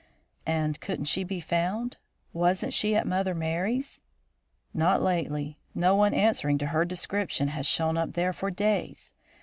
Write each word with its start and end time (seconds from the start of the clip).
"And 0.47 0.79
couldn't 0.81 1.05
she 1.05 1.23
be 1.23 1.39
found? 1.39 1.97
Wasn't 2.33 2.73
she 2.73 2.95
at 2.95 3.05
Mother 3.05 3.35
Merry's?" 3.35 4.01
"Not 4.73 4.99
lately. 4.99 5.59
No 5.75 5.93
one 5.95 6.15
answering 6.15 6.57
to 6.57 6.65
her 6.73 6.85
description 6.85 7.49
has 7.49 7.67
shown 7.67 7.97
up 7.97 8.13
there 8.13 8.33
for 8.33 8.49
days. 8.49 9.13